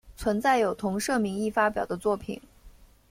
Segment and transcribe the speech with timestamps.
[0.17, 2.41] 存在有同社名义发表的作品。